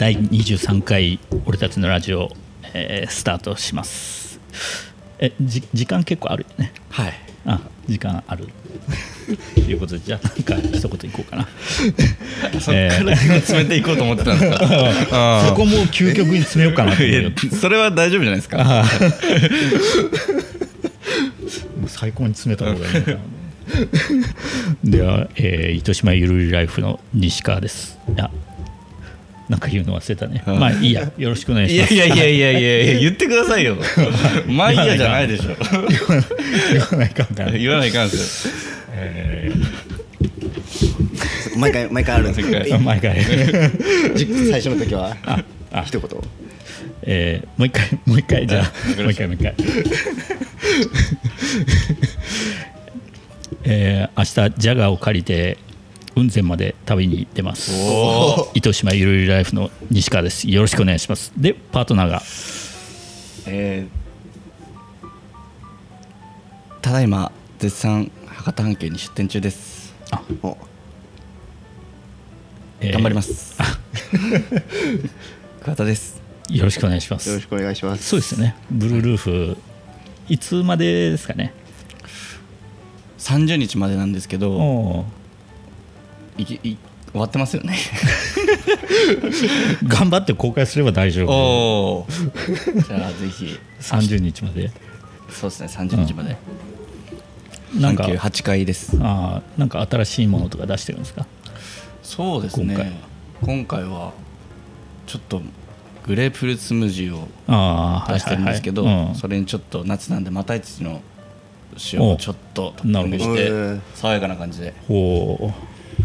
[0.00, 2.30] 第23回俺たちのラジオ、
[2.72, 4.40] えースタートします。
[5.18, 6.72] えじ時間結構あるよね。
[6.88, 7.12] はい。
[7.44, 8.46] あ時間ある。
[9.54, 11.46] ということでじゃあなんか一言いこうかな。
[12.60, 14.58] そっから詰めていこうと思ってたんです
[15.10, 15.44] か？
[15.48, 17.20] そこも究極に詰めようかなと思うよ。
[17.20, 17.30] いや
[17.60, 18.84] それは大丈夫じゃないですか？
[21.88, 22.90] 最高に詰めた方がい
[24.86, 27.98] いでは、えー糸島ゆるりライフの西川です
[29.50, 30.44] なんか言うの忘れたね。
[30.46, 31.10] はいまあいいや。
[31.18, 31.94] よろしくお願いいします。
[31.96, 32.94] やいやいやいやいやい。
[32.94, 33.76] や言ってくださいよ。
[34.46, 35.46] まあいいやじゃないでしょ。
[35.48, 37.50] 言わないかんから。
[37.50, 38.54] 言わないかんですよ。
[38.92, 39.50] え
[41.56, 43.24] 毎回毎回あるんですけど毎回。
[44.14, 45.16] じ最初の時は？
[45.26, 45.82] ああ。
[45.82, 46.08] 一言。
[47.02, 49.02] えーもう一回もう一回じゃあ。
[49.02, 49.54] もう一回もう一回。
[53.64, 55.58] えー明日ジャガーを借りて
[56.14, 57.72] 雲仙まで旅に出ます。
[58.54, 60.48] 糸島ゆるりライフの西川です。
[60.48, 61.32] よろしくお願いします。
[61.36, 62.22] でパートナーが。
[63.46, 64.00] えー
[66.82, 69.94] ただいま絶賛博多半径に出店中です。
[70.42, 70.56] お。
[72.80, 72.92] えー。
[72.92, 73.58] 頑張ります。
[75.62, 76.22] 桑田です。
[76.48, 77.28] よろしくお願いします。
[77.28, 78.08] よろしくお願いします。
[78.08, 78.56] そうですよね。
[78.70, 79.56] ブルールーフ
[80.28, 81.52] いつまでですかね
[83.18, 85.04] ？30日までなんですけど
[86.38, 86.76] いきい
[87.12, 87.76] 終わってますよね。
[89.86, 91.32] 頑張って公開すれば大丈夫。
[91.32, 93.58] おおじゃあぜひ。
[93.80, 94.70] 30日まで？
[95.30, 96.36] そうですね30日まで。
[97.78, 98.96] なんか半径8回です。
[99.00, 101.26] あーなんか新しいものとか出してるんですか？
[102.02, 102.74] そうですね。
[103.42, 104.12] 今今回回は
[105.06, 105.42] ちょっと
[106.06, 109.12] グレープフルーツスムージーをああ出してるんですけど、はいはいはい。
[109.12, 109.18] うん。
[109.18, 111.00] それにちょっと夏なんでまたいつの
[111.92, 114.66] 塩をちょっとトッピングしなて爽やかな感じで。
[114.66, 115.52] よおー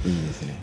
[0.06, 0.56] いいですね。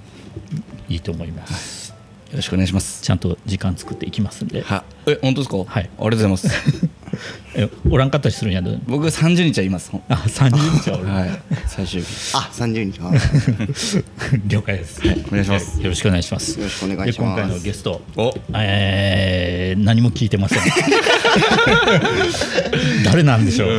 [0.89, 1.95] いいと思います。
[2.35, 3.03] ろしくお願いします。
[3.03, 4.63] ちゃんと時間作っていきますんで。
[4.63, 5.57] はえ本当ですか？
[5.59, 5.67] はい。
[5.67, 6.49] ありがとうございます。
[7.55, 8.79] えおらんかったりするんやで。
[8.87, 9.91] 僕30日はいます。
[10.09, 11.43] あ30日は俺、はい。
[11.67, 12.07] 最終日。
[12.35, 13.01] あ30日。
[13.01, 13.13] は
[14.49, 15.83] 了解です、お願いします。
[15.83, 16.59] よろしくお願いします。
[16.59, 17.37] よろしくお願いします。
[17.37, 18.01] で今回のゲスト。
[18.17, 18.35] お。
[18.55, 20.59] えー何も聞いてません
[23.05, 23.71] 誰なんでしょう、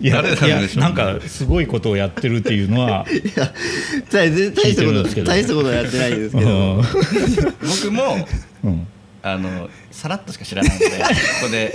[0.00, 0.82] いや誰なんでしょう？
[0.82, 3.06] いやなんかすごいことをやってるっていうのは、
[4.10, 6.84] 大大したこ聞いてるんですけどと大したことはやってないんですけうどん。
[7.62, 8.28] 僕も
[8.64, 8.86] うん
[9.22, 10.94] あのさらっとしか知らないのでこ
[11.42, 11.74] こで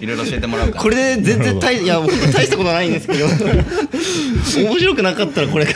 [0.00, 3.26] いろいろ教えてもらうからこれで全然大いや本当大したことないんですけど
[4.68, 5.66] 面白くなかったらこれ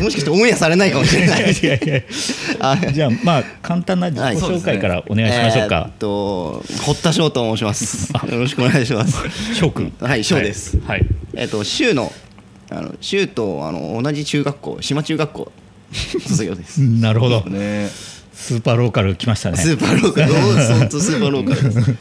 [0.00, 1.52] もしかしてオンエアされないかもしれない。
[1.52, 2.00] いやいや
[2.60, 4.36] あじゃあまあ簡単な自己はい。
[4.36, 5.84] 紹介からお願いしましょうか。
[5.88, 5.96] えーっ。
[5.98, 8.12] と堀田翔と申します。
[8.12, 9.18] よろしくお願いします。
[9.54, 9.92] 翔くん。
[10.00, 10.78] はい翔です。
[10.86, 11.04] はい。
[11.34, 12.12] えっと州の
[12.70, 15.52] あの州とあの同じ中学校島中学校
[16.26, 16.80] 卒業です。
[16.80, 17.44] なるほど。
[17.44, 17.88] ね
[18.38, 19.56] スーパーローカル来ましたね。
[19.56, 20.32] スーパーローカル。
[20.78, 21.98] 本当スーパーローカルです。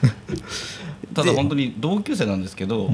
[1.13, 2.91] ただ本当に同級生なんですけど、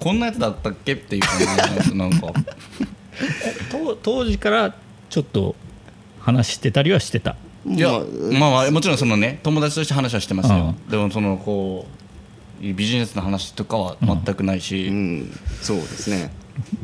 [0.00, 2.32] こんなやつだったっけっていう感じなんですなんか。
[3.70, 4.74] と当時から
[5.10, 5.54] ちょっと
[6.18, 7.36] 話してたりはしてた？
[7.68, 8.00] いやまあ
[8.40, 11.86] まあまあもちろんそのね友達として話はしてますよ、でもそのこ
[12.60, 15.38] うビジネスの話とかは全くないし、うん。
[15.60, 16.32] そうですね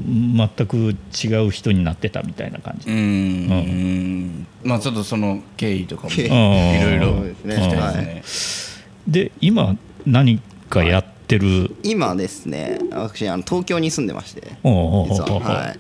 [0.06, 2.88] 全く違う人になってたみたいな感じ。
[2.90, 4.46] うーん。
[4.64, 7.56] まあちょっとその経緯とかもいろいろですね。
[7.56, 8.84] 聞きたいはいですね。
[9.06, 11.74] で今何かやってる？
[11.82, 15.40] 今ですね私あの東京に住んでまして実は。
[15.40, 15.74] は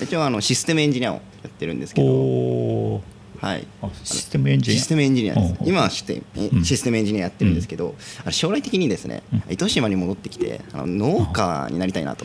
[0.00, 0.04] い。
[0.04, 2.10] 一応あのシステムエンジニアをやってるんですけおど。
[2.12, 3.02] お
[3.44, 3.66] はい。
[4.04, 4.78] システムエンジニア。
[4.78, 5.54] システムエンジニアです。
[5.66, 6.64] 今はシステムうん。
[6.64, 7.94] システムエンジニアやってるんですけど、
[8.30, 10.86] 将来的にですね、糸島に戻ってきてあの
[11.20, 12.24] 農家になりたいなと。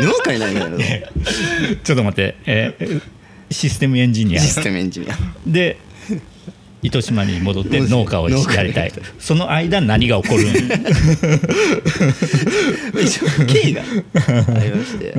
[0.00, 0.82] 農家になりたいなと。
[1.84, 2.36] ちょっと待って。
[2.46, 3.02] えー
[3.50, 4.40] システムエンジニア。
[4.40, 5.16] システムエンジニア。
[5.46, 5.78] で
[6.82, 8.92] 糸島に戻って農家をやりたい。
[9.18, 10.54] その間何が起こるん？
[13.02, 13.86] 一応経緯があ
[14.64, 15.14] りまして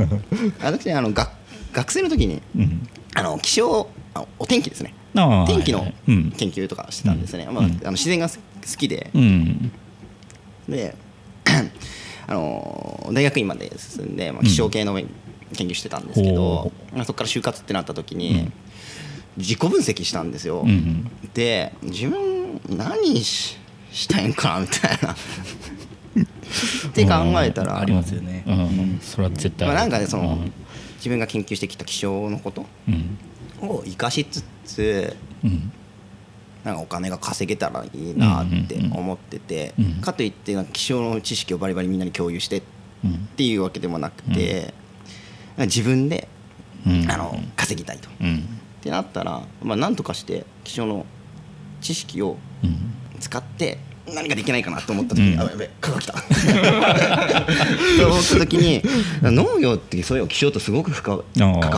[0.61, 1.29] 私あの学
[1.73, 2.87] 学生の時にうん。
[3.15, 3.98] あの気象あ
[4.37, 4.93] お天気ですね。
[5.13, 7.79] 天気の研究とかしてたんですね、まあ、うん。
[7.81, 8.37] あの自然が好
[8.77, 9.09] きで。
[9.13, 9.71] うん。
[10.67, 10.95] で
[12.27, 18.51] あの大学院まで進んで、まあ、気象系の研究してたんですけどほ、まあ、そこから就活ってなった時に、
[19.35, 23.57] 自己分析したんですよ、うんで自分何し
[23.91, 25.15] したいんかなみたいな。
[26.89, 27.11] って考
[27.43, 28.43] えたら、ありますよね。
[28.45, 28.99] うん。
[29.01, 30.51] それは絶対まあ、なんかねその、うん。
[30.97, 33.17] 自分が研究してきた気象のことうん
[33.61, 35.71] を生かしつつうん。
[36.63, 42.61] なんかお金が稼げたらいいなって思ってて、かといってなんか気象の知識をバリバリみんなに共有してっ
[43.05, 43.27] うん。
[43.37, 44.73] ていうわけでもなくて、
[45.57, 46.27] 自分で
[46.85, 47.09] うん。
[47.11, 48.09] あの稼ぎたいと。
[48.09, 48.43] っうん。
[48.81, 51.05] てなったら、まあ、なんとかして気象の
[51.81, 52.93] 知識をうん。
[53.21, 53.77] 使って
[54.13, 55.41] 何かできないかなと思った時に、うん。
[55.41, 56.13] あやべ蚊が来た。
[57.99, 58.81] と思った時に
[59.21, 61.23] 農業ってそういう気象とすごく関わ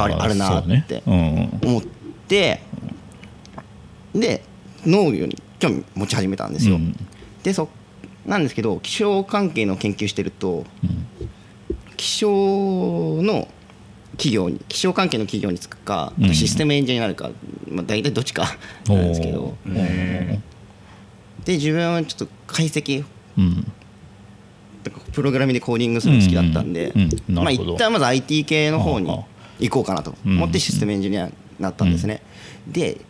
[0.07, 1.81] りあるなって思っ
[2.27, 2.61] て
[4.13, 4.43] で
[4.85, 6.95] 農業に興味持ち始めたんですよ、うん。
[7.43, 7.69] でそ
[8.25, 11.07] なんですけど気象関係の研究してるとうん。
[11.97, 12.27] 気象
[13.21, 13.47] の
[14.13, 16.33] 企業に気象関係の企業に就くか、うん。
[16.33, 17.29] システムエンジニアになるか、
[17.67, 18.57] まあ、大体どっちか
[18.87, 19.55] なんですけど
[21.45, 23.03] で自分はちょっと解析
[23.37, 23.71] うん。
[25.13, 27.35] プログラミングでコーディングするの好きだったんで、うんうんうん。
[27.35, 29.07] まあ一旦まず IT 系の方に
[29.59, 30.15] 行こうかなと。
[30.25, 32.23] 思ってシステムエンジニアになったんですね、
[32.67, 33.01] で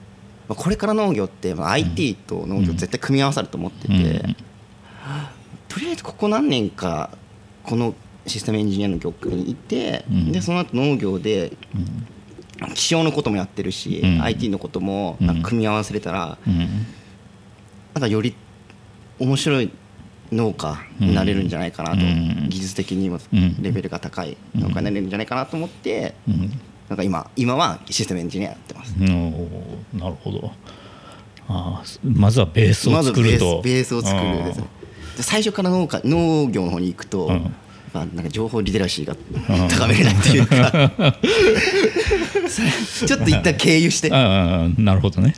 [0.50, 4.36] まあこれから農業ってまあ IT と農業絶対組み合わさると思ってて、うん
[5.70, 7.12] とりあえずここ何年か
[7.64, 7.96] この
[8.28, 10.32] システムエンジニアの業界にいて、うん。
[10.34, 11.54] でその後農業で
[12.74, 14.22] 気象のこともやってるし、うん。
[14.22, 16.38] IT のこともなんか組み合わせれたら、
[17.96, 18.36] うんなんかより
[19.20, 19.72] 面白い
[20.32, 22.48] 農家になれるんじゃないかなと、うん。
[22.50, 26.60] 技術的にもうんレベルが高い農家になれるんじゃないかなと思って、うん。
[26.90, 28.96] なんか今今はシステムエンジニアやってます。
[28.98, 29.10] うん
[29.94, 30.52] なるほど。
[31.48, 33.62] あーまずはベースをまずベー作ると。
[33.62, 34.64] スベースを作るです
[35.24, 37.54] 最初から農家農業の方に行くと、うん。
[37.94, 39.16] まあ、なんか情報リテラシーが
[39.68, 40.72] 高めれないっていうか。
[43.06, 44.14] ちょっと一旦経由して。
[44.14, 45.36] ああなるほどね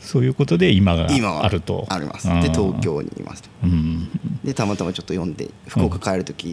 [0.00, 1.08] そういうことで今が
[1.44, 1.86] あると。
[1.88, 2.28] あります。
[2.28, 3.42] で東京にいます。
[3.42, 4.08] とうん。
[4.44, 6.44] でたまたまちょっと読んで福岡帰る時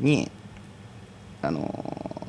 [0.00, 0.30] に、
[1.42, 2.24] あのー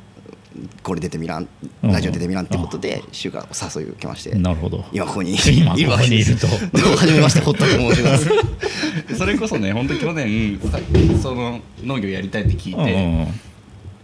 [0.83, 1.48] これ出てみらん
[1.83, 1.92] うん。
[1.92, 4.86] ラジオ出てみらんってことで週がお誘いを受けましてなるほど。
[4.92, 6.81] 今ここに 今いるわけですここにいると。
[6.81, 8.30] どうもはじめまして堀田と申します。
[9.18, 10.80] それこそね本当去年さ
[11.22, 13.27] その農業やりたいって聞いて、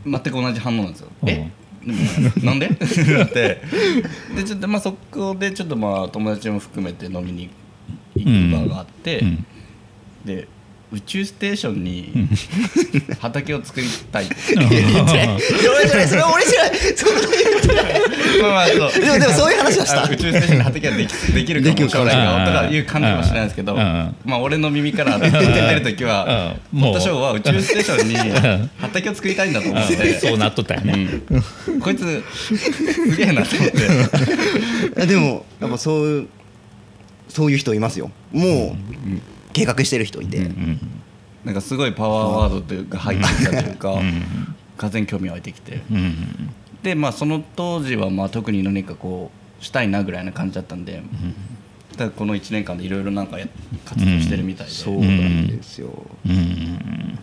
[0.06, 0.12] うん。
[0.12, 1.08] 全く同じ反応なんですよ。
[1.24, 1.30] うん。
[1.30, 1.52] え
[2.44, 2.68] なんで？
[2.68, 3.14] って。
[3.14, 3.62] なって
[4.36, 7.50] でちょっとまあそこでちょっとまあ友達も含めて飲みに
[8.16, 9.46] 行く場があって、うん。
[10.26, 10.48] で
[10.94, 12.12] 宇宙ステーションに
[13.20, 14.26] 畑を作りたい。
[14.26, 15.06] っていや
[15.74, 16.76] 俺じゃないそれは俺じゃない。
[16.76, 19.02] そんな言ってないまあまあそう。
[19.02, 20.04] でもでもそういう話はした。
[20.04, 25.38] あ宇宙ステーションに畑ができできるかもしれないよとかいう感じかもしれないですけどまあ俺の耳から出て
[25.76, 29.94] る時は堀田翔は宇宙ステーションに畑を作りたいんだと思って。
[29.96, 30.20] うん。
[30.20, 31.08] そうなっとったよね、
[31.68, 31.80] うん。
[31.80, 33.70] こいつすげえなと思っ
[34.98, 35.06] て。
[35.08, 36.28] でもやっぱそういう
[37.30, 38.12] そういう人いますよ。
[38.34, 40.80] もう計画してる人いて、うん
[41.44, 44.24] なんかすごいパワーワードというか入ってきたというかうん
[44.78, 45.82] がぜ興味湧いてきて。
[45.92, 46.54] うん
[46.84, 51.04] でまあその当時はまあ特に何かこうしたいなぐらいな感じだったんで
[51.96, 53.48] だこの1年間でいろいろなんかや
[53.86, 55.90] 活動してるみたいで、そうなんですよ、
[56.26, 57.20] うん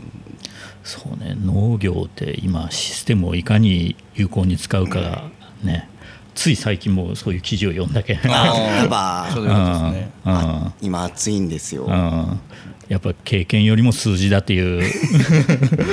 [0.85, 1.37] そうね。
[1.39, 5.31] 農業って今システムをいかに有効に使うかが
[5.63, 5.89] ね
[6.39, 9.55] つい最近もそういう記事を読んだけんあやっぱちょ うです
[9.91, 10.11] ね。
[10.25, 10.73] うん。
[10.81, 12.41] 今暑いんですよ、うん。
[12.89, 14.85] やっぱ経験よりも数字だっていう。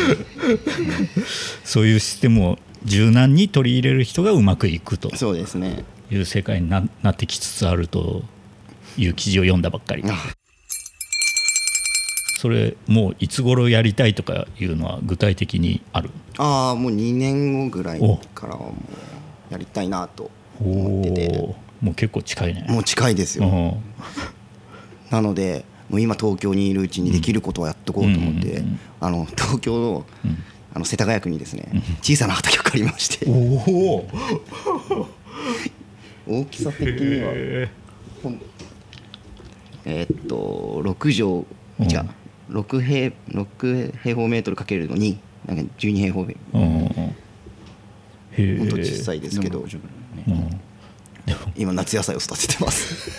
[1.65, 5.15] そういうシステムを柔軟に取り入れる人がうまくいくと。
[5.15, 5.83] そうですね。
[6.12, 8.24] いう世界にななってきつつあると
[8.97, 10.13] いう記事を読んだばっかりあ。
[12.38, 16.11] それもういつ頃やりたいとかいうのは具体的にある？
[16.37, 17.99] あーもう2年後ぐらい
[18.35, 18.75] からはも
[19.49, 21.56] うやりたいなと思ってて。
[21.81, 22.66] もう結構近いね。
[22.69, 23.74] もう近いですよ、うん。
[25.12, 30.38] なのでもう今東京にいるうちにできることはやっとこうと思って、うんあの東京の,、うん。
[30.74, 31.69] あの世田谷区にですね
[32.02, 33.26] 小さな畑を借りまして。
[33.30, 34.07] おお
[36.28, 41.45] 大きさ的にはえーっと6
[41.78, 42.06] 畳じゃ
[42.50, 47.16] 6平6平方メートルかけるのになんか12平方メートうんへ
[48.38, 49.64] えルほんと小さいですけど
[50.16, 53.12] でも60ぐうん今夏野菜を育ててます。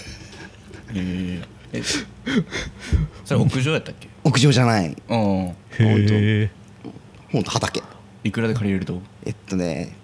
[0.94, 1.82] えーえ
[3.24, 4.08] それ屋上やったっけ？
[4.24, 4.96] 屋上じゃない。
[5.08, 5.46] うん。
[5.48, 6.50] へえ
[7.32, 7.82] ほんと畑。
[8.24, 9.00] いくらで借りれると？
[9.24, 9.96] えっとね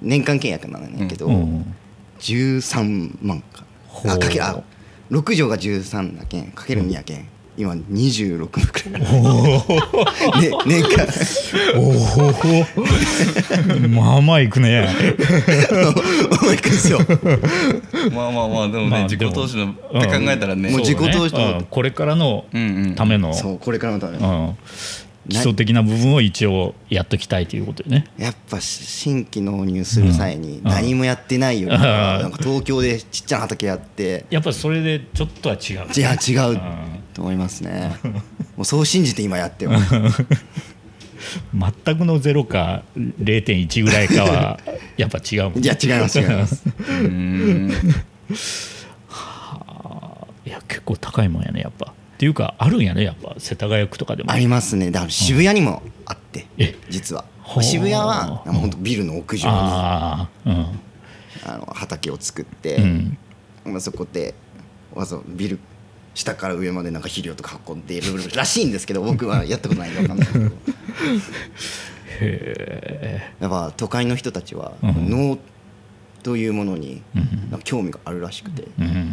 [0.00, 1.74] 年間契約なんだけど、うん。
[2.20, 3.64] 13万か。
[4.04, 4.62] あかけあ
[5.10, 6.52] 6畳が13だけん。
[6.52, 8.60] かける2やけん今26く
[8.92, 9.08] らい、ね、
[10.66, 11.06] 年間。
[11.76, 11.92] おお
[13.88, 14.86] まあまあいくね。
[16.42, 16.98] 思いくんですよ。
[18.12, 19.74] まあまあまあでもね、まあ自己投資のって
[20.06, 21.64] 考えたらね、もう自己投資そうねうん。
[21.64, 22.94] これからのうんうん。
[22.94, 23.32] ための。
[23.32, 24.24] そうこれからのためうん
[25.28, 28.06] 基礎的な部分を一応やっときたいということでね。
[28.16, 30.64] やっぱ新規納入する際にうん。
[30.64, 32.22] 何もやってないよりはうん。
[32.22, 35.86] なんか東京でちっちゃな畑やってやっぱそれでちょっとは違う。
[35.96, 36.60] いや違ううん。
[37.14, 37.96] と思いますね。
[38.56, 39.94] もうそう信じて今やってます。
[41.84, 44.60] 全くのゼロか0.1ぐらいかは
[44.96, 46.62] やっぱ違うもんいや違います違います。
[46.66, 47.70] うーん
[50.44, 54.32] いや結構高いもんやねやっぱっていうかあるんやねやっぱ世田谷区とかでも。
[54.32, 54.90] ありますね。
[54.90, 56.74] だから渋谷にもあってえ？
[56.88, 57.26] 実は。
[57.60, 60.72] 渋谷は本当ビルの屋上にああ
[61.44, 63.18] あの畑を作って、うん。
[63.66, 64.34] うんまあ、そこで
[64.94, 65.58] わざわざビル
[66.14, 70.50] 下から上までなんか肥料とか運んでるらしいんですけど僕はやったことないんで分かんないけど。
[72.20, 75.10] へやっぱ都会の人たちはうん。
[75.10, 75.38] 農
[76.22, 77.02] というものに
[77.62, 79.05] 興味があるらしくて、えうんうんうん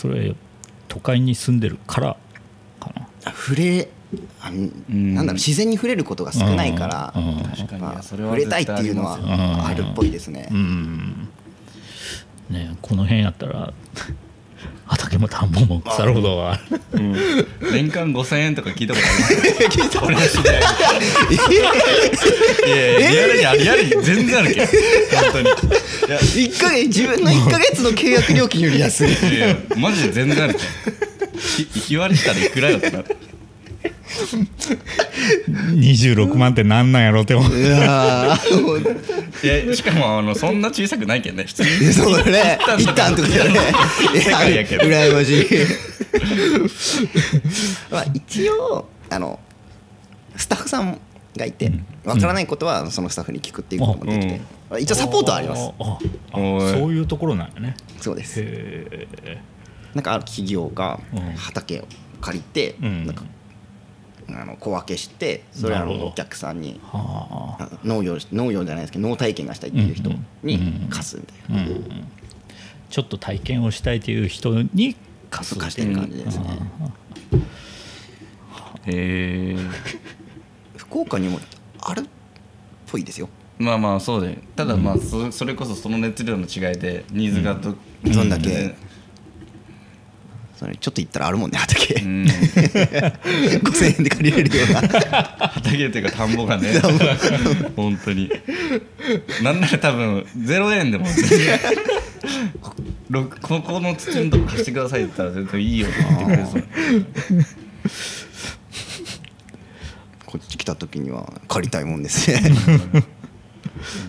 [0.00, 0.34] それ
[0.88, 2.16] 都会に住んでるから
[2.80, 3.32] かな。
[3.32, 3.88] 触れ
[4.40, 7.14] あんなんだろう自然に触れることが少ないから、
[8.02, 9.18] 触れたいっていうのは
[9.66, 11.28] あるっぽいですね、うん。
[12.48, 13.74] ねこの辺やったら
[14.90, 16.58] 畑も田んぼも腐るほどは。
[16.92, 17.12] うん。
[17.72, 19.78] 年間5000円とか聞いたことあります？
[19.78, 20.60] 聞いた俺の知り合い
[22.66, 23.00] いや。
[23.00, 24.66] いやリアルにあリアルに全然あるけど。
[24.66, 25.48] 本当に。
[26.44, 29.10] 一ヶ月自分の1か月の契約料金より安い。
[29.12, 29.16] い
[29.76, 33.16] マジで全然あるじゃんひ日割りしたらいくらよってなる
[35.74, 37.52] 26万ってなんなんやろって思う。
[37.52, 38.36] いや
[39.74, 41.44] しかもあのそんな小さくないけどね。
[41.44, 41.68] 普通に。
[41.92, 42.58] そうね。
[42.78, 43.28] 一旦とか。
[43.28, 43.36] ね。
[44.20, 44.86] 世界やけど。
[44.86, 45.46] 羨ましい。
[47.90, 49.38] まあ一応あの
[50.36, 51.00] スタッフさん
[51.36, 51.72] がいて
[52.04, 54.40] わからないことはそのスタッフに聞くっていうこともできて、
[54.80, 55.62] 一応サポートはあります。
[56.32, 57.76] そういうところなんやね。
[58.00, 58.40] そうです。
[58.40, 59.40] へえ
[59.94, 61.20] なんかある企業がうん。
[61.34, 61.84] 畑を
[62.20, 63.06] 借りて、うん。
[63.06, 63.24] なんか
[64.38, 67.68] あの小分けしてそれお客さんにはああ。
[67.84, 70.10] 農業農業じゃないですけど農体験がしたいっていう人
[70.42, 72.08] に貸すみたいな、うん
[72.90, 74.96] ちょっと体験をしたいという人に
[75.30, 76.44] 貸す貸してる感じですね、
[78.86, 79.56] へえ
[80.76, 81.38] 福岡にも
[81.80, 82.04] あるっ
[82.88, 83.28] ぽいですよ。
[83.60, 84.38] まあまあそうで。
[84.56, 88.76] ただまあそそれこそその熱量の違いでニーズがどどんだけね
[90.60, 92.24] それちょっと行ったらあるもんね畑、うん。
[93.64, 94.80] 5000円で借りれるような。
[94.82, 96.78] 畑っていうか田んぼがね。
[97.76, 98.30] 本当に。
[99.42, 102.74] なんなら多分0円でもこ
[103.08, 106.64] ろここの土のとこ貸してくださいって言ったら絶対いいよって言ってくれそう。
[110.26, 112.52] こっち来た時には借りたいもんですね。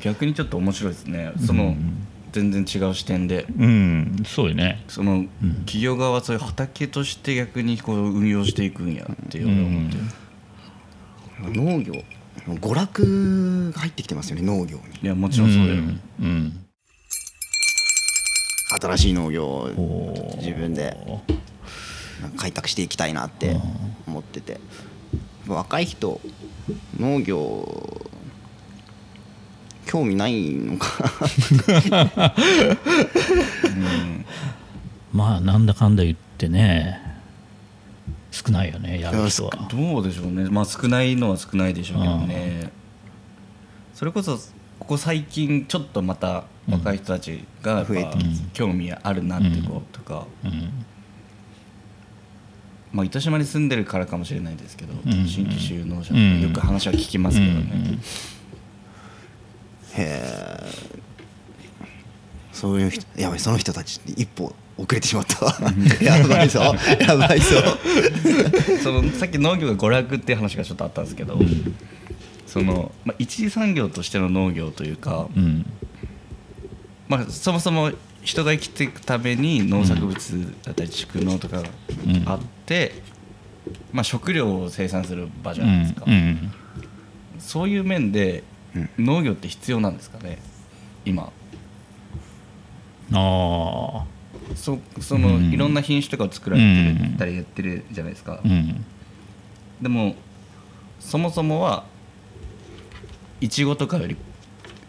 [0.01, 1.31] 逆にちょっと面白いですね。
[1.45, 1.77] その
[2.31, 3.45] 全然違う視点で。
[3.57, 4.83] うんそうよね。
[4.87, 5.25] その
[5.65, 9.97] 企業側はそういう畑として逆にこう運用していくんやっていうのを思って
[11.59, 11.93] 農業
[12.47, 14.83] 娯楽が入ってきてますよね農業に。
[15.01, 16.65] いやもちろんそうだよ、んうん。
[18.81, 20.97] 新しい農業を自分で
[22.37, 23.57] 開拓していきたいなって
[24.07, 24.59] 思ってて。
[25.47, 26.21] 若い人
[26.99, 27.67] 農業
[29.85, 31.11] 興味ないのか。
[35.11, 36.99] まあなんだかんだ言ってね
[38.31, 39.51] 少ないよねやる人は。
[39.69, 40.49] どうでしょうね。
[40.49, 42.71] まあ少ないのは少ないでしょうけどね。
[43.93, 44.37] それこそ
[44.79, 48.23] ここ最近ちょっとまた若い人たちが増えてき
[48.53, 50.85] 興味あるなってことか、うん。
[52.91, 55.27] まあ、糸島に住んでるからかもしれないですけど、ん。
[55.27, 56.41] 新規就農者うん。
[56.41, 57.99] よく話は聞きますけどね、
[59.93, 61.01] へえ
[62.51, 65.53] そういう人やばいその人たち一歩遅れてしまったわ。
[66.01, 66.61] やばいぞ。
[66.99, 67.57] やばいぞ。
[68.83, 71.37] そのさっき農業が娯楽っていう話がちょっとあったんですけど、
[72.47, 75.65] その、まあ、一次産業としての農業というか、うん。
[77.07, 77.91] まあ、そもそも
[78.23, 81.67] 人が生きていくために農作物だったり畜農とかが
[82.25, 82.93] あって、
[83.91, 86.53] まあ、食料を生産する場じゃないですか、うん。
[87.39, 88.43] そういう面で
[88.97, 90.39] 農業って必要なんですかね？
[91.05, 91.23] 今。
[91.23, 91.29] あ
[93.13, 94.05] あ
[94.55, 95.51] そその、うん。
[95.51, 98.85] いろんな品種とかを作られてたりやってるじゃないですか、うん。
[99.81, 100.15] でも
[100.99, 101.85] そもそもは
[103.41, 104.15] いちごとかより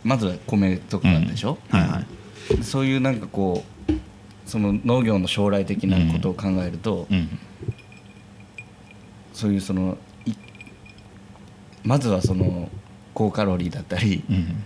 [0.04, 2.00] まずは米とかなんでしょ、はいは
[2.60, 2.62] い。
[2.62, 3.92] そういうなんかこう
[4.46, 7.28] その農業の将来的なことを考えると、うん。
[9.32, 9.96] そういうその
[10.26, 10.32] い
[11.82, 12.68] まずはその
[13.14, 14.56] 高カロリーだったりうん。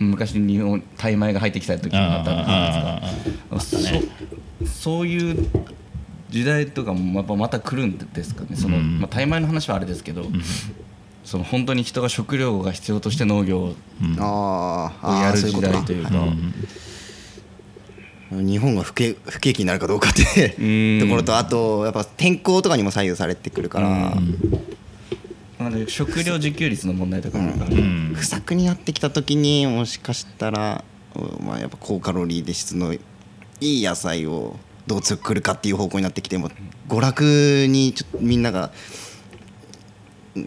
[0.00, 5.48] 昔日本タイ米が入ってきた時もあったじゃあないですかそそういう
[6.30, 10.26] 時代とかもやっぱまた来るんですかねその、うんまあ、タイ米の話はあれですけど、
[11.24, 15.72] その本当に人が食料が必要として農業をやる時そういうことか。
[15.72, 16.10] 代というか。
[18.30, 21.00] 日本が不景不景気になるかどうかってうん。
[21.00, 24.12] ところとあとやっぱ天候とかにも左右されてくるから
[25.70, 27.38] なので食料自給率の問題とか
[28.14, 30.84] 不作になってきた時にもしかしたら
[31.40, 33.00] まあ、やっぱ高カロリーで質のい
[33.60, 34.56] い野菜を
[34.86, 36.50] どう作るかっていう方向になってきても
[36.88, 38.70] 娯楽にちょっとみんなが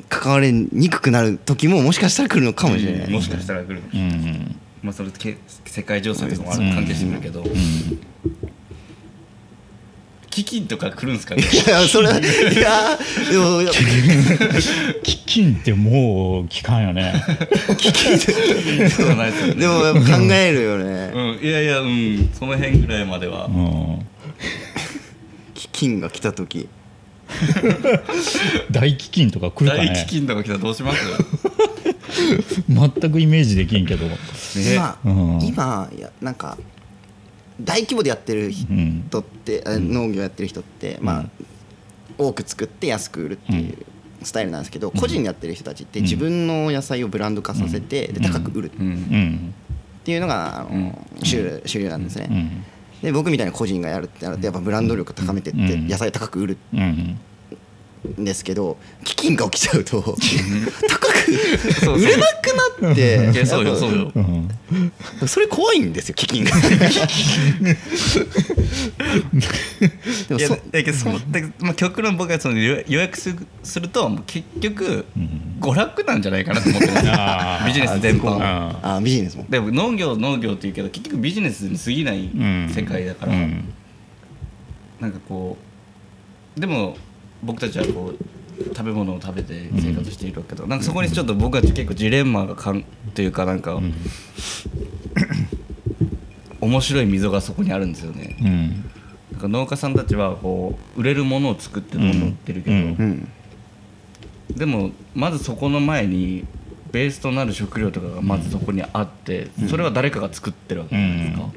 [0.08, 6.74] 関わりにくくなる時ももしかしたら来るのかもしれない、もしかしたら来る、うんまあそれけ世界情勢とかもあるうん。
[6.74, 7.44] 関係してくるけど、
[10.32, 11.44] 飢饉とか来るんですかね？
[11.44, 12.12] いやそれい
[12.60, 12.98] や
[13.32, 13.62] でも
[15.04, 17.14] 基金ってもう聞かんよね。
[18.90, 19.56] そうはないですよね。
[19.56, 19.74] でも
[20.06, 21.12] 考えるよね。
[21.14, 23.46] うん、いやいやうんその辺ぐらいまでは。
[23.46, 24.00] うん。
[25.54, 26.68] 飢饉が来た時。
[28.72, 31.00] 大飢饉とか来るか大ね飢饉とか来たらどうします？
[32.68, 34.06] 全くイメージできんけど。
[34.56, 35.40] 今、うん。
[35.44, 36.58] 今いやなんか
[37.64, 41.26] 大規模でやってる人って、あ農業やってる人って、まあ
[42.18, 43.78] 多く作って安く売るっていう
[44.24, 46.06] スタイルなんですけど、個人でやってる人たちってうん。
[46.06, 48.82] 自分の野菜をブランド化させて、で高く売るっう。
[48.82, 48.90] うん。
[48.90, 49.54] ん
[50.04, 52.64] ていうのがあの、主流主流なんですね、うん。
[53.02, 55.88] で僕みたいな個人がやるってなるとやっぱブランド力高めてってうん。
[55.88, 56.78] 野菜高く売るう
[58.08, 60.18] んんですけど飢饉が起きちゃうと高く
[61.92, 64.12] 売れなくなってそうよそうよ。
[64.16, 64.50] うん。
[65.28, 66.52] それ怖いんですよ飢饉が。
[70.28, 75.58] でもいやそだけどそうだけどまあ、極論僕がその予予約すると結局うん。
[75.62, 77.66] 娯楽なんじゃないかなと思ってます。
[77.68, 78.40] ビジネス全般。
[78.42, 79.46] ああビジネスも。
[79.48, 83.72] でも農業農業っていうけど結局ビジネスに過ぎないうん世界だから、うん。
[85.00, 85.58] なんかこ
[86.58, 86.98] うでも
[87.44, 88.18] 僕たちはこう
[88.64, 92.84] 食べ物を食べて生活しているわけど、なんかそこにちょっと僕は結構ジレンマがかん
[93.14, 93.94] というかなんか、うん。
[96.62, 98.70] 面白い溝がそこにあるんですよね、うん。
[99.32, 102.82] なんか農家さんたちはこう売れるものを作ってどんどん売ってるけど、うん。
[104.50, 104.56] うん。
[104.56, 106.46] でもまずそこの前に
[106.92, 111.50] ベースとなる食料とかがまずそこにあって、それは誰かが作ってるわけじゃないですか、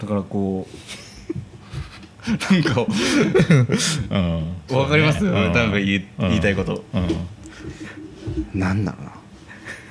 [0.00, 0.76] だからこう
[2.26, 2.86] なんか
[4.70, 4.76] うん。
[4.76, 5.32] わかります、うん。
[5.32, 8.58] なんか言いうん言いたいこと、うん。
[8.58, 9.12] なんだろうな。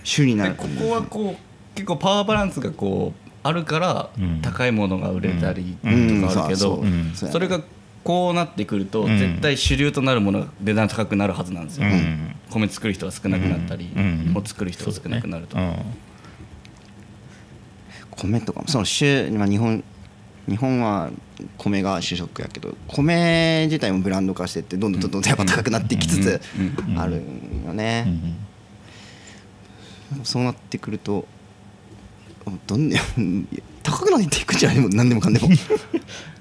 [0.03, 4.41] 主になるでここはこう結構パワーバランスがこうあるからうん。
[4.41, 7.11] 高いものが売れたりとうんかあるけどそううん。
[7.15, 7.31] そう。
[7.31, 7.61] それが
[8.03, 9.17] こうなってくるとうん。
[9.17, 12.35] 絶対主流となるものが値段高くなるはずなんですよ、うん。
[12.49, 14.31] 米作る人が少なくなったり、うん。
[14.33, 15.57] もう作る人が少なくなると、
[18.15, 18.67] 米とかも。
[18.67, 19.83] その主、まあ、日本
[20.49, 21.11] 日本は
[21.57, 26.41] 米が主食やけど米自体もブランド化してってどんどんどんどんやっぱ高くなってきつつ
[26.97, 28.37] あるんようね、ん。
[30.23, 31.25] そうなってくると
[32.65, 32.91] どん
[33.83, 35.47] 高くなっていくんじゃないもう何でもかんでも。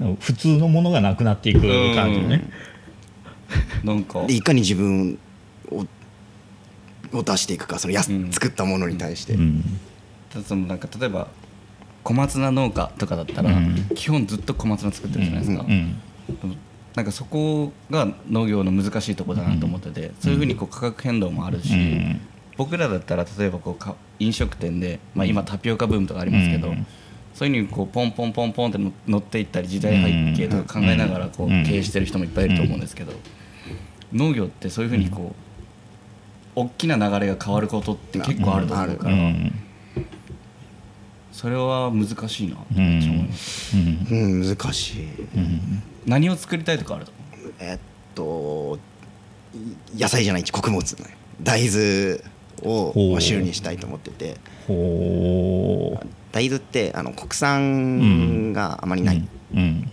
[0.01, 1.61] うん普通のものがなくなっていく
[1.95, 2.49] 感じね。
[3.85, 4.25] なんか。
[4.27, 5.19] でいかに自分
[5.71, 5.87] を
[7.13, 8.33] を出していくかそのやすうん。
[8.33, 9.65] 作ったものに対して、うん。
[10.47, 11.29] そのなんか例えば
[12.09, 13.87] 小松菜農家とかだったら、うん。
[13.95, 16.01] 基本ずっと小松菜作ってるじゃないですか、うん
[16.95, 22.21] なんかそこが農業の難しいところだなと思ってて、そういうふうにこう価格変動もあるし、うん。
[22.57, 26.87] 僕らだったら例えばこうか飲食店で、まあ、今タピオカブームとかありますけど、うん。
[27.35, 31.65] そういうふうにこうポンポンポンポンっての乗っていったり時代背景とか考えながらこううん。
[31.65, 33.13] 経営してる人もいっぱいいると思うんですけど、
[34.13, 35.37] 農業ってそういうふうにこ
[36.57, 39.53] う大きな流れが変わることって結構あると思うから、うん
[41.39, 43.31] それは難しいなうん。
[44.11, 45.05] うん、難しい。
[45.37, 45.83] うん。
[46.05, 47.13] 何を作りたいとかあると
[47.61, 47.79] えっ
[48.17, 48.77] と
[49.55, 50.93] い野菜じゃない穀物。
[50.95, 52.21] ね大豆
[52.65, 54.37] を主にしたいと思ってて。
[56.33, 59.93] 大豆ってあの国産があまりない、うん。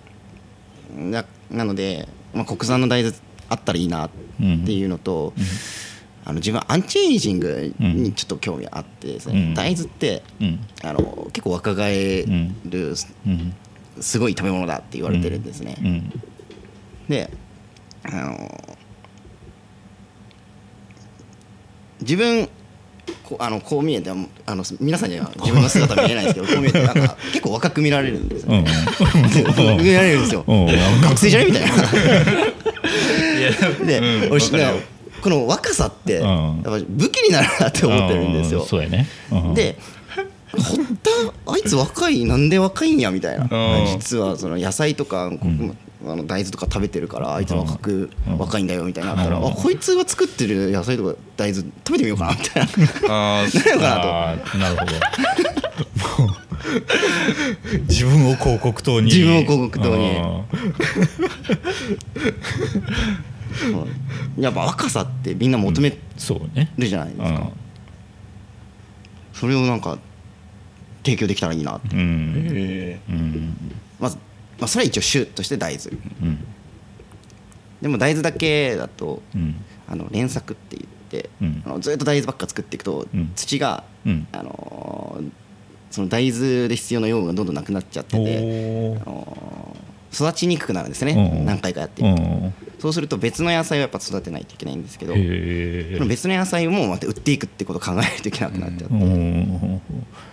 [1.12, 3.16] ななので、まあ、国産の大豆
[3.50, 5.32] あったらいいなっていうのと、
[6.26, 9.54] あの自分はアンチエイジングにちょっと興味あってですね、うん。
[9.54, 10.60] 大豆ってうん。
[10.84, 12.96] あの結構若返る
[13.28, 13.54] うん
[14.02, 16.22] すごい食べ物だって言われてるんですね、うん。
[17.08, 17.30] で
[18.04, 18.76] あの
[22.02, 22.50] 自分
[23.24, 28.64] こうあのこう見えてあの皆さんには 自分の姿見えないんですけどこう見えてなんか結構若く見られるんですよ、うん。
[28.64, 28.72] ね
[29.84, 30.44] 見られるんですよ。
[30.48, 30.66] うん。
[30.66, 31.68] 学生じゃねみたいな。
[31.68, 31.72] い
[33.42, 33.52] や
[33.86, 34.32] で、うん。
[34.32, 34.40] 俺
[35.26, 36.62] この若さってうん。
[36.64, 38.60] やっぱ武器になるなって思ってるんですよ。
[38.60, 39.08] うんそうやね。
[39.32, 39.54] うん。
[39.56, 39.76] で
[40.52, 41.10] 堀田
[41.48, 43.46] あいつ若いなんで若いんやみたいな。
[43.50, 43.86] うん。
[43.88, 45.38] 実はその野菜とか、こ
[46.06, 48.38] あの大豆とか食べてるからあいつ若くうん。
[48.38, 49.48] 若いんだよみたいなのあったら、うん。
[49.48, 52.68] あこいつが作ってる野菜とか大豆食べてみようかなみたい
[53.10, 53.42] な。
[53.42, 54.58] なるのかなと。
[54.60, 54.92] なるほど。
[57.90, 59.08] 自分を広告塔に。
[59.08, 60.18] 自分を広告塔に。
[60.18, 60.44] うん
[64.40, 66.72] やっぱ若さってみんな求めそうね。
[66.78, 67.52] るじゃないですか、
[69.34, 69.98] それをなんか
[71.04, 71.96] 提供できたらいいなって。
[71.96, 72.34] うん。
[72.54, 73.56] へうん。
[74.00, 74.18] まず、
[74.60, 75.92] まあ、それは一応主として大豆。
[76.22, 76.44] うん。
[77.82, 79.56] でも大豆だけだとうん。
[79.88, 81.64] あの連作って言って、うん。
[81.66, 83.32] あのずっと大豆ばっか作っていくと、うん。
[83.36, 84.28] 土が、うん。
[84.32, 85.32] あのー
[85.92, 89.02] その大豆で必要な養分がどんどんなくなっちゃっておて、ー。
[89.02, 91.46] あのー育ちにくくなるんですね、うん。
[91.46, 92.02] 何回かやって。
[92.02, 92.54] ういくと、ん
[92.86, 95.16] そうすると別の野菜をやっぱ育てないといけないんですけど
[96.06, 99.82] 別の野菜をもまた売っていくってことを考えないといけなくなっちゃって、うん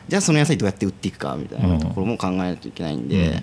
[0.07, 3.41] じゃあその野菜どうやって売っていくかみたいなところも考えないといけないんで、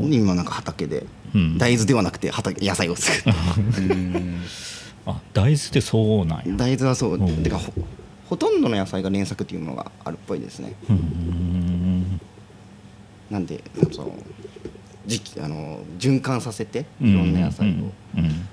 [0.00, 1.58] 今なんか畑でうん。
[1.58, 3.36] 大豆ではなくて畑野菜を作る
[3.78, 4.40] えうん。
[5.06, 6.56] あ大豆ってそうなんや。
[6.56, 7.14] 大豆はそう。
[7.14, 7.42] うん。
[7.44, 7.72] てかほ
[8.28, 10.74] ほとんどの野菜が連作っていうものがあるっぽいですね。
[10.90, 12.20] うん
[13.30, 13.62] なんで
[13.92, 14.12] その
[15.42, 18.24] あの循環させていろんな野菜を、うん。
[18.24, 18.48] うん。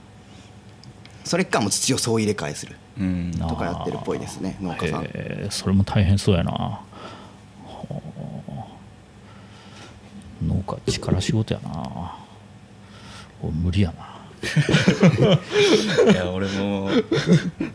[1.24, 2.76] それかもう土を総入れ替えする。
[3.00, 3.32] うん。
[3.32, 5.04] とかやってるっぽいですね農家さん。
[5.04, 6.52] へえそれも大変そうやな。
[6.52, 8.00] はあ
[10.44, 12.16] 農家力仕事やな。
[13.42, 13.94] お無理や
[16.12, 16.90] いや俺も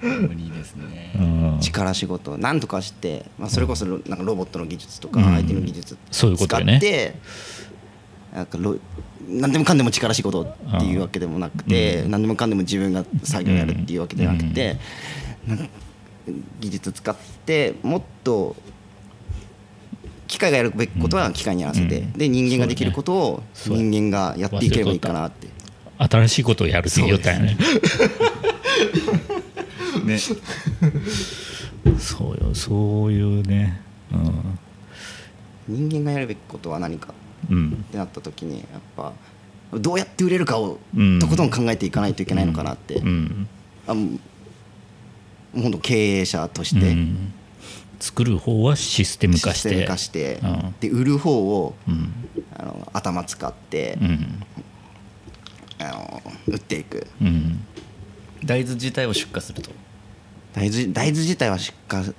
[0.01, 1.13] 無理ですね。
[1.15, 2.39] な、うん、力仕事。
[2.39, 5.35] なんとかして、まあ、それこそロなんかロボットの技術とかうん。
[5.35, 6.79] IT の技術そういうことよね。
[6.81, 7.15] 使って
[8.35, 8.77] なんかロ
[9.29, 12.11] 何でもかんでも力仕事っていうわけでもなくて、うん。
[12.11, 14.77] 何でもかんでも自分が作業やるっていうわけではなくて、
[15.47, 15.69] なんか
[16.61, 17.17] 技術使っ
[17.47, 18.57] てもっと
[20.27, 22.13] 機械がやるべきことは機械にやらせて、うん。
[22.13, 25.29] で人間ができることを人間がやっていければいいかな。
[25.29, 25.47] って。
[25.97, 27.57] 新しいことをやるって言ったんやね。
[30.05, 30.19] ね
[31.99, 33.81] そうよそういうね。
[35.69, 37.09] 人間がやるべきことは何か？
[37.09, 39.13] うん、うんってなった時にやっぱ
[39.73, 41.19] どうやって売れるかをうん。
[41.21, 43.49] とことん考えていかないといけないのかなって、うん。
[43.87, 44.19] あも
[45.53, 46.93] う経営者として。
[46.93, 47.33] うん。
[48.01, 49.69] 作る方はシステム化して。
[49.71, 50.75] システム化して、うん。
[50.81, 52.13] で売る方をうん。
[52.57, 54.43] あの頭使って、うん。
[55.81, 57.07] あの売っていく。
[57.21, 57.65] うん。
[58.45, 59.71] 大豆自体を出荷すると。
[60.53, 62.15] 大豆大豆自体は出荷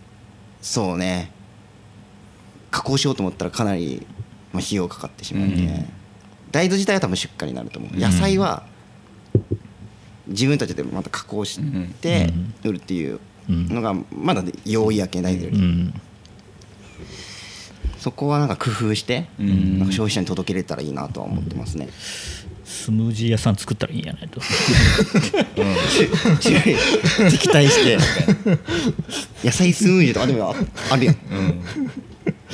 [0.62, 1.32] そうね。
[2.72, 4.06] 加工しようと思ったらかなり、
[4.56, 5.86] まあ、費用かかってしまうんで、うん。
[6.52, 7.98] 大豆自体は多分出荷になると思う。
[7.98, 8.64] 野菜は
[10.28, 11.60] 自分たちでまた加工し
[12.02, 16.02] て売るっていうのがまだ容易やけん大豆より、うん。
[18.00, 19.80] そこはなんか工夫して、うん。
[19.80, 21.90] なんか消費者に届けれたらいいなとは思ってますね、
[22.64, 24.42] スムージー屋さん作ったらいいんやないと。
[26.42, 26.76] 種類
[27.32, 27.98] 敵対して。
[29.44, 31.16] 野菜スムージーとかでもああるやん。
[31.16, 31.62] うん。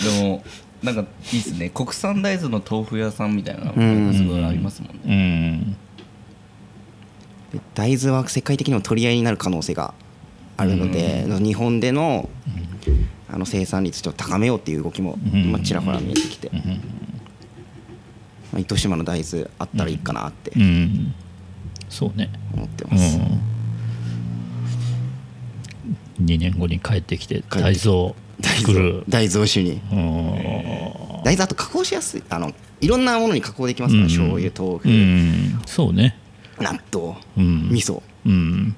[0.04, 0.44] でも
[0.84, 1.70] なんかいいっすね。
[1.70, 4.08] 国産大豆の豆腐屋さんみたいなのうん。
[4.08, 5.76] がすごいありますもんうね
[7.76, 9.94] 大豆は世界的にも取り合いになる可能性が
[10.58, 12.30] あるので、日本での
[13.30, 15.52] あの生産率ちょっと高めようっていう動きも、うん。
[15.52, 16.60] まあ、ちらほら見えてきて、ま
[18.58, 20.52] あ、糸島の大豆あったらいいかなって。
[20.56, 21.14] うん。
[21.90, 22.30] そうね。
[22.54, 23.22] 思ってうます、ん。
[26.26, 27.44] 2年後に帰ってきて。
[27.50, 29.04] 大豆を作る。
[29.08, 29.82] 大豆を主に。
[29.92, 31.24] うん。
[31.24, 32.24] 大豆あと加工しやすい。
[32.30, 34.10] あのいろんなものに加工できますから、うん。
[34.10, 35.62] 醤油豆腐、うん。
[35.66, 36.18] そうね。
[36.60, 37.70] 納豆、うん。
[37.72, 38.02] 味噌。
[38.26, 38.76] うん。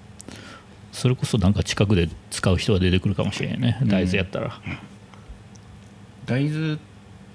[0.91, 3.79] それこそなんか近くで使う人が出てくるかもしれんね。
[3.85, 4.59] 大豆やったら。
[6.25, 6.77] 大豆っ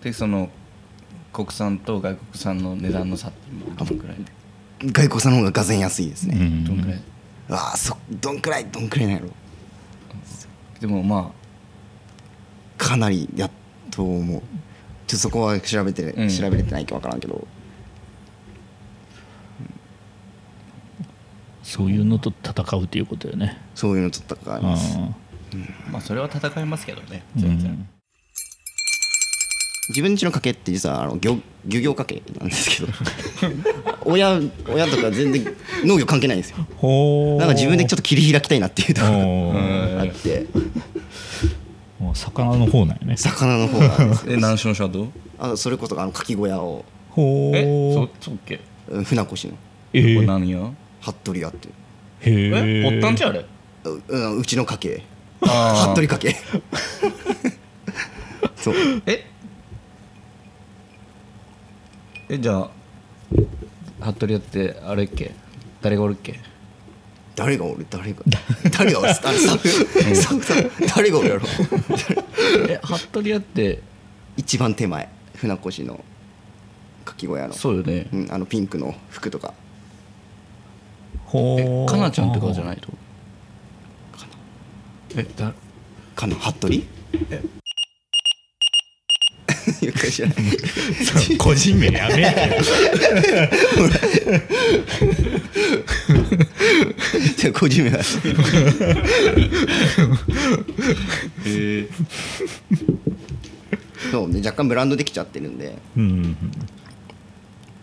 [0.01, 0.49] てその
[1.33, 4.17] 国産と外国産の値段の差って今どのくらい？
[4.93, 6.65] 外国産の方ががぜん安いですね、うん。
[6.65, 7.01] どんくらい？
[7.51, 8.67] ああそどんくらい？
[8.67, 9.29] どんくらいなんやろ。
[10.81, 11.33] でもま
[12.79, 13.51] かなりやっ
[13.91, 14.41] と思う。
[15.07, 16.29] ちょっとそこは調べて、うん。
[16.29, 17.47] 調べれてないか分からんけど。
[21.63, 23.61] そういうのと戦うっていうことよね。
[23.75, 24.97] そういうのと戦います。
[24.97, 25.11] あ
[25.91, 27.23] まあそれは戦いますけどね。
[27.37, 27.43] うん。
[27.43, 27.89] 全然、
[29.91, 32.93] 自分家の家系って実はあの漁漁業家系なんですけど。
[34.05, 36.57] 親親とか全然農業関係ないんですよ。
[37.39, 40.11] なんか自分でちょっと切り開きたいなっていうところおがー。
[40.11, 40.47] あって
[42.09, 43.17] もう魚の方なんやね。
[43.19, 44.27] 魚の方なんです。
[44.27, 46.85] よ え南昌シャドウあそれこそあのかき小屋を。
[47.11, 48.61] ほうえそそうっけ？
[48.89, 49.53] うん船越の。
[49.93, 50.71] えこれー何や？
[51.03, 51.73] 服部屋ってへ
[52.31, 53.45] ええおったんちゃうあれ？
[53.85, 55.03] ううんうちの家系。
[55.43, 56.37] 服部家系。
[58.57, 58.75] そう。
[59.07, 59.27] え？
[62.31, 62.71] えじゃあ
[64.13, 65.33] 服部やってあれっけ？
[65.83, 66.41] 誰がおるっけ？
[67.39, 68.23] 誰がおる誰が
[68.77, 71.43] 誰がおるあスタッフスタッフさん誰がおやろ
[72.69, 73.81] え服部やって
[74.37, 76.05] 一番手前船越の
[77.05, 79.55] かき小屋のそうよねうん、あのピンクの服とか
[81.27, 82.89] ほうえかなちゃんとかじゃないと
[85.17, 85.53] えだ
[86.17, 86.75] かな服部
[87.31, 87.41] え
[89.81, 90.37] いや知らない
[91.05, 92.61] そう個人名やめて。
[97.37, 97.99] じゃあ個人名は。
[101.47, 101.89] えー、
[104.11, 105.79] そうで若干ブランドできちゃってるんで。
[105.97, 106.37] うん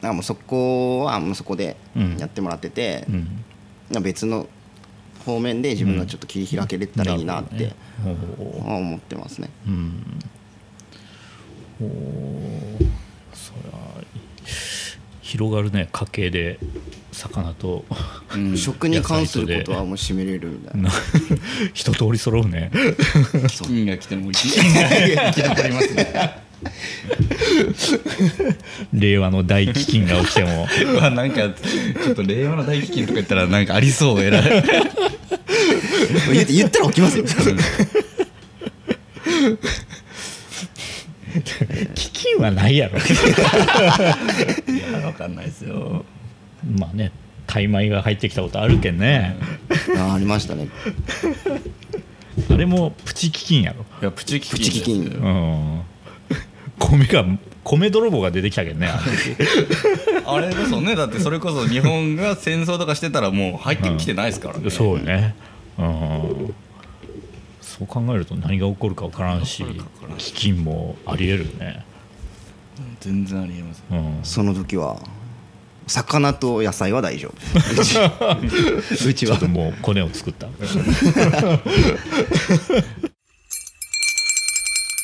[0.01, 3.43] なんかもうそこはもうそこでうんやってもらってて、うん
[4.01, 4.47] 別の
[5.25, 9.49] 方面で自分がちょっと切り開けれたらいいなって思ってますね。
[9.67, 10.19] うん
[11.81, 12.89] おー
[13.33, 13.75] そりゃ
[15.21, 15.89] 広がるね。
[15.91, 16.59] 家計で
[17.11, 17.83] 魚と
[18.33, 18.55] うん。
[18.57, 20.89] 食に関することはもう締めれるみたいな。
[20.89, 20.95] な
[21.73, 22.69] 一通り揃うね。
[22.73, 24.57] 飢饉が来ても生き
[25.43, 26.45] 残りますね
[28.93, 30.67] 令和の大飢饉が起きても。
[30.93, 34.63] うわなんかちょっと令和の大飢饉とか言ったらなんかありそう偉い。
[36.33, 37.25] 言って言ったら起きますよ。
[41.95, 42.97] 飢饉はないやろ。
[42.97, 43.01] い
[44.93, 46.05] やわかんないですよ。
[46.77, 47.11] まあね
[47.47, 49.37] タイ米が入ってきたことあるけんね。
[49.97, 50.69] あありましたね。
[52.49, 53.85] あれもプチ飢饉やろ。
[54.01, 55.03] いやプチ飢饉プチ飢饉。
[55.03, 55.81] ですようん。
[56.79, 57.25] 米が
[57.63, 58.89] 米泥棒が出てきたけどね。
[60.25, 65.35] あれこそねだってそれこそ日本が戦争とかしてたらもう入ってきてないですからね、そうよね。
[65.77, 66.55] うん
[67.77, 71.83] そう考えると何が起こるか分からんしわからんし飢饉もありえるよね。
[73.01, 74.19] 全然ありえますうん。
[74.23, 74.97] その時は
[75.87, 77.81] 魚と野菜は大丈夫。
[77.81, 77.85] う
[78.97, 79.31] ちうちは。
[79.31, 80.47] ちょっともうコネを作った。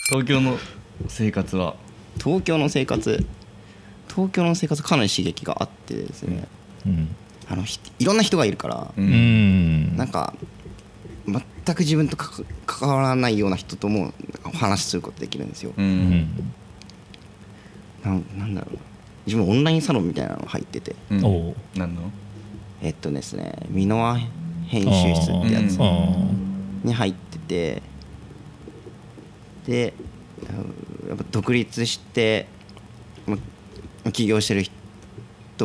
[0.10, 0.58] 東京の
[1.10, 1.76] 生活は？
[2.24, 3.26] 東京の生活？
[4.10, 6.48] 東京の生活かなり刺激があってですね、
[6.86, 7.16] うん。
[7.50, 9.96] あのひいろんな人がいるから、ううん。
[9.98, 10.34] なんか
[11.66, 14.14] 全く自分と関わらないような人とも
[14.46, 15.90] お話しすることできるんですよ、ううん。
[15.90, 16.54] ん
[18.04, 18.82] なんなんだろうな。
[19.26, 20.96] 自分オンラインサロンみたいなの入ってて。
[21.12, 21.22] うん。
[21.76, 22.12] 何の？
[22.82, 24.20] えっとですね箕輪
[24.68, 25.78] 編集室ってやつ。
[26.84, 27.82] に入ってて。
[29.68, 29.94] で
[30.42, 32.48] うんやっぱ独立して
[33.28, 33.38] ま
[34.12, 34.74] 起業してる人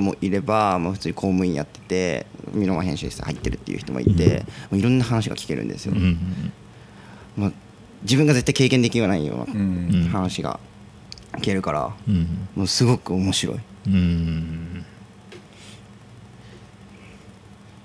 [0.03, 6.53] もいれば、まあ、普通に公務員やってて箕輪編集室入ってるっていう人もいて、もういろんな話が聞けるんですよ、ーうん
[7.37, 7.53] まあ、
[8.03, 10.59] 自分が絶対経験できないような話が
[11.39, 12.49] 聞けるから、うん。
[12.55, 13.57] もうすごく面白い。
[13.87, 14.85] うん。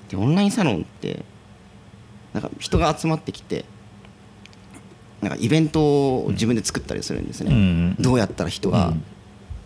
[0.09, 1.23] でオンラインサロンって
[2.33, 3.65] なんか人が集まってきて
[5.21, 5.81] なんかイベント
[6.23, 7.95] を自分で作ったりするんですね、うん。
[7.99, 8.93] どうやったら人が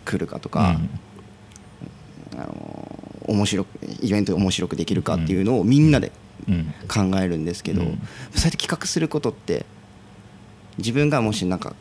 [0.04, 0.90] 来るかとか、うん
[2.36, 3.68] あの面白く
[4.02, 6.12] イベントが面白くできるかっていうのをみんなで
[6.48, 6.72] うん。
[6.86, 7.88] 考えるんですけど、うん。
[7.88, 9.64] そうやって企画することって
[10.78, 11.74] 自分がもしなんか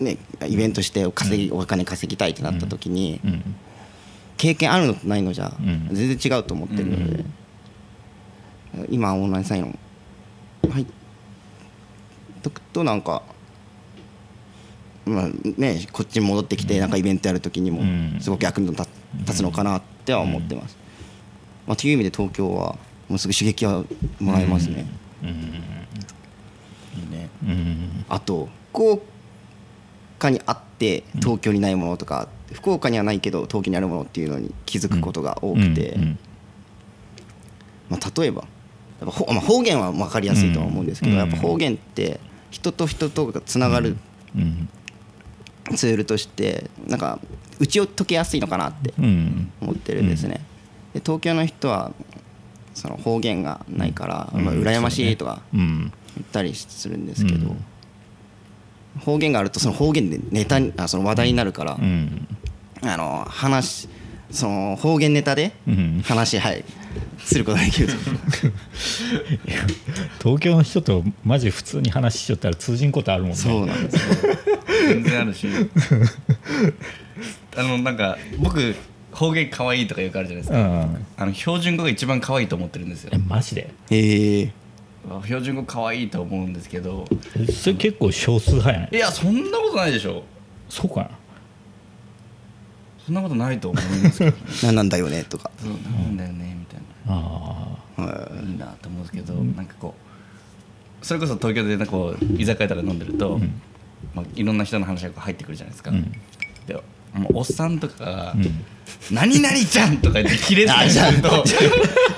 [0.00, 0.16] ね
[0.48, 3.54] イベントして稼ぎ、お金稼ぎたいってなった時に、うん。
[4.38, 5.88] 経験あるのとないのじゃうん。
[5.92, 7.24] 全然違うと思ってるので、
[8.88, 9.78] 今オンラインサイン
[10.68, 10.86] 入っ
[12.42, 13.22] とくとなんか
[15.04, 18.16] まあねこっちに戻ってきてなんかイベントやる時にもうん。
[18.20, 18.82] すごく役に立
[19.20, 20.76] 立つのかなっては思ってます、
[21.66, 22.76] まあ、という意味で東京は
[23.08, 23.84] もうすぐ刺激は
[24.20, 24.86] もらえますね、
[25.22, 25.28] うん。
[25.28, 25.32] い
[27.06, 27.28] いね。
[27.44, 28.04] うん。
[28.08, 36.18] あと福岡にあって東京にないものとか、福岡にはないけど東京にあるものっていうのに気づくことが多くて、うん。
[37.88, 38.44] まあ、例えば
[39.00, 41.18] やっぱほ、まあ、方言は分かりやすいとは思うんですけど、うん。
[41.18, 43.96] やっぱ方言って人と人とがつながる
[44.36, 44.68] うん
[45.76, 47.18] ツールとしてなんか
[47.58, 49.52] 打ち解けやすいのかなってうん。
[49.60, 50.40] 思ってるんですね。
[50.94, 51.92] で東京の人は
[52.74, 54.44] その方言がないから、うん。
[54.44, 55.92] まあ、羨ましいとかうん。
[56.16, 57.64] 言ったりするんですけど、うん。
[59.00, 62.26] 方言があるとその方言でネタにあその話題になるから、うん。
[62.82, 63.88] あの話
[64.30, 66.02] その方言ネタでうん。
[66.04, 66.64] 話はい
[67.18, 67.94] することができると。
[70.22, 73.36] 東京の人とマジ普通に話しちゃったら通じんことあるもんね。
[73.36, 74.36] そうなんですよ
[74.86, 75.48] 全然あるし。
[77.56, 78.74] あのなんか僕
[79.12, 83.10] 方言可愛いとかよくあるじゃないですか、うんあの標準語が一番可愛いと思ってるんですよ。
[83.12, 83.74] えマジで？
[83.90, 84.52] へえ。
[85.24, 87.06] 標準語可愛いと思うんですけど。
[87.52, 90.22] それ結構少数派やないいやそんなことないでしょ。
[90.68, 91.10] そうかな。
[93.04, 95.50] そんなことないと思いますけど、ね、何なんだよねとか。
[95.58, 95.76] そうな
[96.08, 97.14] んだよねみたいな。
[97.14, 99.94] あはいいいなと思うんですけど、なんかこ
[101.02, 103.40] うそれこそ東京でなんかこう居酒屋とか飲んでると、
[104.14, 106.12] まあ、いろんな人の話が入ってくるじゃないですか、うん。
[106.66, 106.74] で
[107.14, 108.64] もうおっさんとかがうん
[109.10, 111.44] 「何々ちゃん!」とか言ってキレてたりすると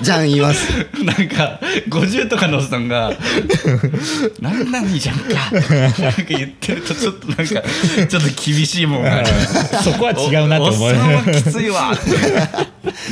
[0.01, 0.71] じゃん言います。
[1.03, 3.11] なんか50とかのおっさんが
[4.41, 9.17] 「何々じゃんか」なんか言ってるとちょっとなんか ちょっと厳しいもんが。
[9.17, 9.27] ある
[9.83, 10.81] そこは違うなと思う。
[10.81, 11.97] おおっさんはきついわ。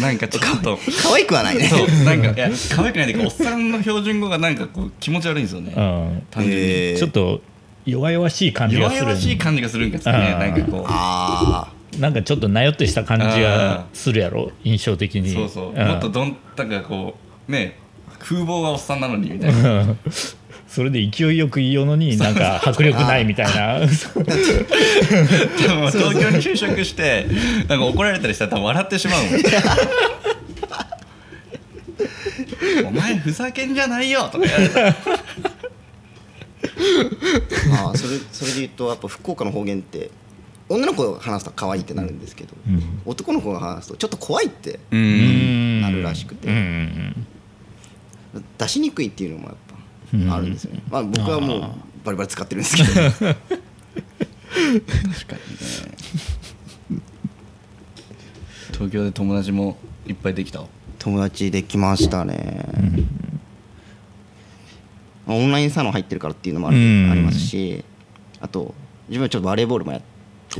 [0.01, 1.67] なんかちょっと可愛くはないね。
[1.67, 5.73] そうなんかいや可愛くないっていうかおっさんの標準語がなんかこう気持ち悪いんですよね。
[5.75, 6.23] うん。
[6.29, 6.62] 単純に。
[6.62, 7.41] えーちょっと
[7.86, 10.86] 弱々しい感じが弱する々しい感じがするんですかねなんかこう。
[10.88, 14.52] あなんかちょっとなよってした感じがするやろ？
[14.63, 15.34] 印象的に。
[15.34, 17.17] そうそう、んもっとどんなんかこ
[17.48, 17.78] うね
[18.20, 19.82] 風貌がおっさんなのにみたいな。
[19.82, 19.98] うん。
[20.67, 23.80] それで勢いよく言いようのになんか迫力ないみたいな。
[23.80, 23.91] でも
[25.89, 27.26] 東京に就職して
[27.67, 29.34] なんか怒られたりしたら多分笑ってしまうもん。
[32.88, 34.94] お前ふざけんじゃないよとか言われた
[37.69, 40.12] ま あそれそれで言うとやっぱ福岡の方言って
[40.69, 43.02] 女の子が話すと可愛いってなるんですけど、うん。
[43.06, 45.80] 男の子が話すとちょっと怖いってううん。
[45.80, 46.47] んなるらしくて。
[46.47, 47.26] うん。
[48.58, 49.56] 出しにくいっていうのもやっ
[50.13, 50.28] うん。
[50.30, 51.62] ぱあるんですよね、まあ僕はもう
[52.06, 52.89] バリバリ使ってるんですけど。
[53.12, 53.36] 確か
[56.89, 57.02] にね。
[58.74, 60.63] 東京で友達もいっぱいできた？
[61.00, 62.65] 友達できましたね、
[65.32, 67.12] まあオンラインサロン入ってるからっていうのもあるうん。
[67.12, 67.84] ありますし
[68.39, 68.74] あと
[69.08, 70.06] 自分はちょっとバレーボールもやって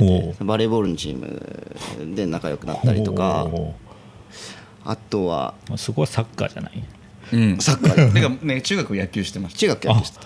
[0.04, 3.74] ほてバレーボールのチームで仲良くなったりとかほ
[4.84, 6.82] あとはうそこはサッカーじゃない？
[7.32, 7.58] うん。
[7.62, 8.12] サッカー。
[8.12, 9.58] でてかね中学野球してました。
[9.60, 10.20] 中学やってました。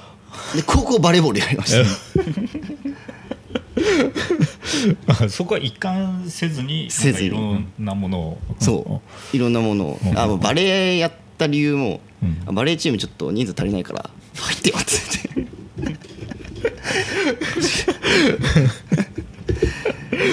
[0.57, 1.85] で高校バレーボールやりました。
[5.25, 8.39] あそこは一貫せずにせずいろんなものを。
[8.61, 9.37] そう。
[9.37, 9.99] いろんなものを。
[10.05, 10.19] うん。
[10.19, 12.39] あバレーやった理由もうん。
[12.47, 14.11] あバレーチームちょっと人数足りないから
[14.43, 14.93] 入ってよって
[15.35, 15.49] 言っ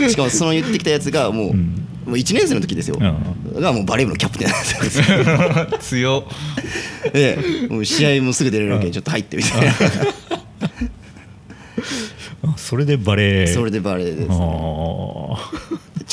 [0.06, 1.80] てしかもその言ってきたやつがもう,、ん。
[2.06, 4.50] もう1年生の時ですよ、うがもうバレー部のキャプテン。
[4.50, 6.28] なんですよ強
[7.08, 7.12] っ。
[7.14, 7.38] で
[7.72, 9.74] もう試合もすぐ出れるわけでちょっと入ってみたいな。
[12.46, 13.54] あそれでバレー。
[13.54, 15.63] それでバレーですあー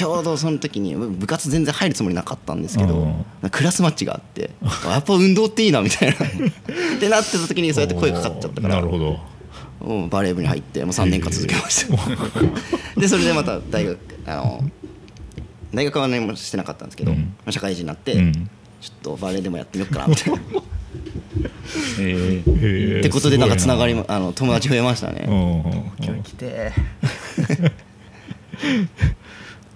[0.01, 2.95] ちょうどその時に部活全然入るつもりなかったんですけど
[3.43, 3.51] うん。
[3.51, 4.49] クラスマッチがあって
[4.89, 6.15] やっぱ運動っていいなみたいな。
[6.25, 9.21] ってなってた時にそうやって声かかっちゃったからなるほど。
[10.09, 11.97] バレー部に入ってもう3年間続けました。
[12.99, 14.65] でそれでまた大学あの
[15.75, 17.35] 大学は何もしてなかったんですけど、うん。
[17.51, 18.33] 社会人になって、うん。
[18.33, 20.41] ちょっとバレーでもやってみようかなみたいな
[22.01, 23.01] えへー。
[23.01, 26.73] ってことでなんかつながりすもあの友達増えましたね、今日来て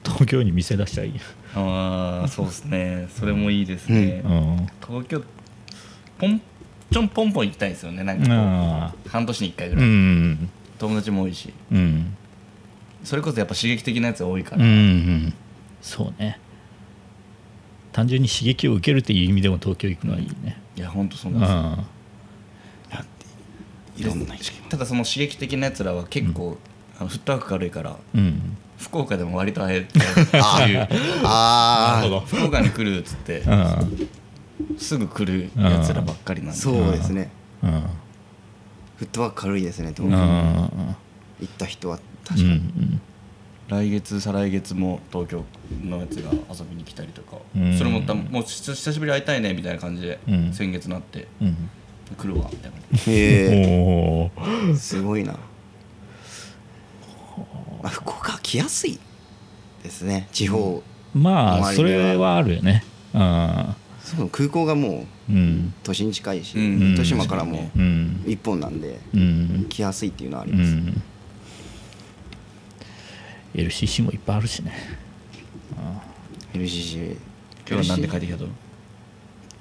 [0.05, 1.14] 東京に店出したらいい
[1.55, 3.09] ああそうですね。
[3.11, 4.67] それもいいですね、うん。
[4.87, 5.23] 東京
[6.19, 6.40] ポン
[6.93, 8.05] ちょんポンポン行きたいですよね。
[8.05, 10.51] なんか半年に1回ぐらい、ん。
[10.79, 11.53] 友達も多いし。
[11.73, 12.17] うん。
[13.03, 15.35] それこそやっぱ刺激的なやつが多いかうんら、うん。
[15.81, 16.38] そうね。
[17.93, 20.61] 単純に刺激を受けるっていう意味でも東京行くのはいいね。
[20.77, 21.88] いやほんとそんうなんです
[23.97, 26.59] いろんな人ただその刺激的なやつらは結構、
[26.99, 30.88] あのフットワーク軽いからうん福岡でも割と会えるっていう
[31.25, 32.27] あ あなるほど。
[32.27, 34.79] 福岡に来るっつってうん。
[34.79, 36.59] すぐ来るやつらばっかりなんで。
[36.59, 37.31] そうですね。
[37.62, 37.70] うん。
[38.97, 40.16] フットワーク軽いですね東京。
[40.16, 40.23] うん。
[40.23, 40.66] 行
[41.44, 43.01] った人は確かに、うん
[43.66, 45.42] 来月再来月も東京
[45.83, 47.79] のやつが遊びに来たりとか、うん。
[47.79, 50.53] それもたもう久久しぶりに会いたいねみたいな感じで、うん。
[50.53, 51.27] 先月なって。
[51.40, 51.57] うん。
[52.18, 52.77] 来るわみたいな。
[52.77, 54.31] へえ
[54.77, 55.37] すごいな、
[57.85, 58.99] まあ、福岡は来やすい
[59.83, 62.83] ですね地方、まあそ周りではれはあるよね。
[63.12, 63.77] うん。
[64.01, 65.75] そう空港がもううん。
[65.83, 66.94] 都心近いし、うん。
[66.94, 68.25] 糸島からもうん。
[68.27, 69.66] 一本なんでうん。
[69.68, 71.03] 来やすいっていうのはあります、うん。
[73.55, 74.73] LCC もいっぱいあるしね。
[76.55, 77.18] LCC
[77.68, 78.47] 今日はなんで帰ってきたと？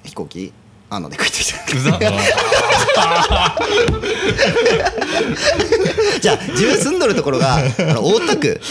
[0.05, 0.53] 飛行機
[0.95, 1.57] あので帰ってきた。
[1.75, 1.99] うざ
[6.21, 7.59] じゃあ自分住んどるところがあ
[7.93, 8.61] の大田区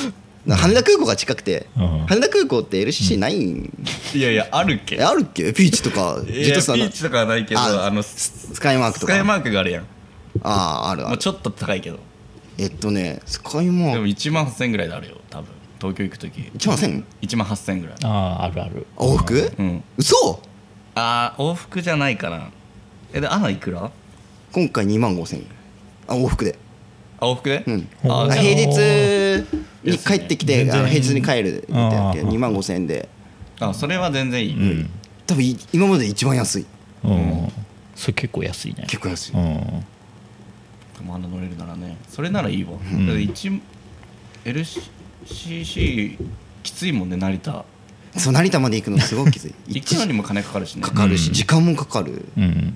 [0.48, 2.06] 羽田空港が近くて、うん。
[2.06, 3.72] 羽田空港って LCC ないん、
[4.14, 4.96] いやいやあるっけ？
[4.96, 5.52] えあるっけ？
[5.52, 9.12] ピーチとかジェットスターのピーチとかはないけどああのススカイマークとか。
[9.12, 9.84] スカイマークがあるやん。
[10.42, 10.48] あ
[10.86, 11.10] ああるある。
[11.10, 12.00] もうちょっと高いけど。
[12.58, 15.48] えっとねスカイマでもーク1万8000円ぐらいであるよ多分。
[15.80, 16.40] 東京行く時。
[16.56, 17.96] 1万1000 1万8000円ぐらい。
[18.02, 18.86] あああるある。
[18.96, 19.52] 往復？
[19.58, 19.84] うん。
[19.96, 20.42] 嘘？
[20.94, 22.50] あー往復じゃないかな。
[23.12, 23.90] えでアナいくら？
[24.52, 25.46] 今回2万5000円。
[26.08, 26.58] あ往復で。
[27.18, 27.64] あ往復で？
[27.66, 27.88] うん。
[28.04, 30.80] あー平日に帰ってきて全然。
[30.80, 32.28] あの平日に帰るみたいなあー。
[32.28, 33.08] 2万5000円で。
[33.60, 34.90] あそれは全然いい、うん。
[35.26, 36.66] 多分い今までで一番安い。
[37.04, 37.52] うん。
[37.94, 38.84] それ結構安いね。
[38.88, 39.32] 結構安い。
[39.32, 39.40] うん。
[39.60, 41.96] でもあんな乗れるならね。
[42.08, 43.06] それならいいわ、ん。
[43.06, 43.22] だって
[44.44, 44.64] 1L
[45.24, 46.18] CC
[46.62, 47.64] きついもんね成田
[48.16, 49.54] そう成田まで行くのすごくきつい。
[49.68, 50.82] 行くのにも金かかるしね。
[50.82, 51.34] かかるし、うん。
[51.34, 52.24] 時間もかかる。
[52.36, 52.74] うん。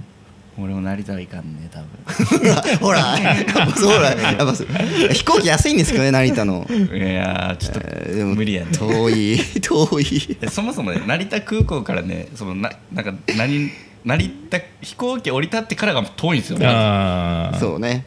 [0.58, 2.76] 俺も成田はいかんね多分。
[2.80, 4.66] ほらやっぱそうほらやっぱそう。
[5.12, 8.70] 飛行機安いんですけどね成田の、いやーちょっとえーでも無理やね。
[8.72, 10.38] 遠い遠い。
[10.40, 13.70] えそもそもね成田空港からねそのななんか何
[14.04, 18.06] 成田飛行機降り立ってからが遠いんですよねああそうね。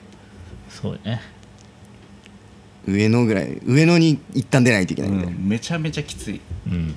[0.69, 1.21] そうね。
[2.87, 6.41] 上野ぐらい上野に一旦出ないといけないうん、めちゃめちゃきつい。
[6.65, 6.95] うん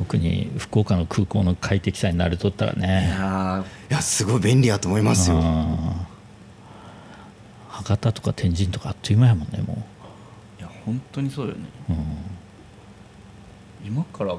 [0.00, 5.42] 特に福岡の空港の快適さになるとったらいねやいやすごい便利やと思いますよ。
[7.68, 11.60] 博多とか天神とかあっという間やもんねもーいや本当にそうよね。
[11.90, 11.98] う、うん。
[13.86, 14.36] 今から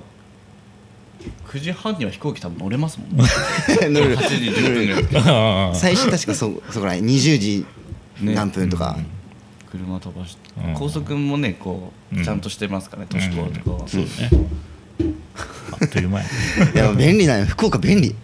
[1.47, 3.24] 9時半には飛行機多分乗れますもんね。
[3.88, 4.18] 乗る。
[4.18, 7.66] 8時10分ぐ最初確かそそこらへん20時
[8.20, 8.34] ね。
[8.34, 8.97] 何分とか、
[9.70, 10.74] 車飛ばして、うん。
[10.74, 12.24] 高速もねこう、うん。
[12.24, 14.07] ちゃんとしてますからね都市高とかは、そうね。
[14.24, 14.39] あっ
[15.91, 16.25] という間や
[16.73, 17.45] いや便利なんよ。
[17.45, 18.15] 福岡便利。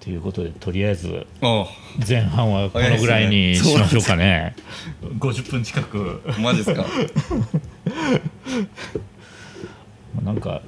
[0.00, 1.64] ということでとりあえずあ
[2.06, 4.54] 前半はこのぐらいにしましょうかね。
[5.18, 6.20] 50分近く。
[6.26, 6.84] あマジですか？
[10.22, 10.60] なんか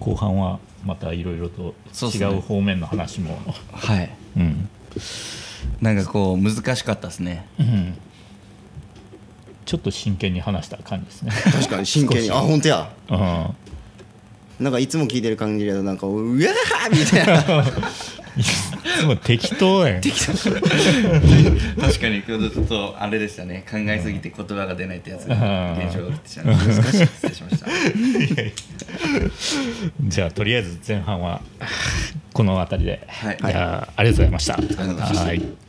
[0.00, 1.74] 後半はまたいろいろと
[2.16, 3.40] 違う方面の話も。
[3.72, 4.10] はい。
[4.36, 4.68] うん。
[5.80, 7.46] なんかこう難しかったですね。
[7.60, 7.94] うん
[9.68, 11.30] ちょっと真剣に話した感じですね。
[11.52, 12.30] 確かに真剣に。
[12.30, 12.90] あ本当や。
[13.10, 14.64] うん。
[14.64, 16.38] なんかいつも聞いてる感じだとなんかうわー
[16.90, 17.42] みたいな。
[18.34, 18.42] い
[18.98, 20.00] つも適当やん。
[20.00, 20.10] 確
[22.00, 23.66] かにちょっとあれでしたね。
[23.70, 25.32] 考えすぎて言葉が出ないってやつうん。
[25.32, 26.82] 現象が起きてしまいました。
[26.82, 27.66] 難 しい失礼しました
[30.08, 31.42] じゃあとりあえず前半は
[32.32, 33.36] この辺りで、はい。
[33.38, 34.56] じゃあありがとうございました。
[34.56, 35.24] りがとうございました。
[35.26, 35.67] はい